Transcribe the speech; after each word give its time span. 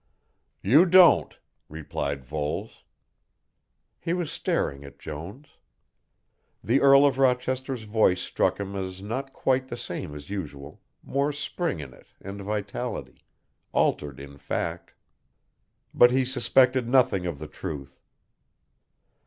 "You 0.63 0.87
don't," 0.87 1.37
replied 1.69 2.25
Voles. 2.25 2.83
He 3.99 4.13
was 4.13 4.31
staring 4.31 4.83
at 4.83 4.97
Jones. 4.97 5.45
The 6.63 6.81
Earl 6.81 7.05
of 7.05 7.19
Rochester's 7.19 7.83
voice 7.83 8.19
struck 8.19 8.59
him 8.59 8.75
as 8.75 9.03
not 9.03 9.31
quite 9.31 9.67
the 9.67 9.77
same 9.77 10.15
as 10.15 10.31
usual, 10.31 10.81
more 11.03 11.31
spring 11.31 11.79
in 11.81 11.93
it 11.93 12.07
and 12.19 12.41
vitality 12.41 13.23
altered 13.73 14.19
in 14.19 14.39
fact. 14.39 14.95
But 15.93 16.09
he 16.09 16.25
suspected 16.25 16.89
nothing 16.89 17.27
of 17.27 17.37
the 17.37 17.47
truth. 17.47 18.01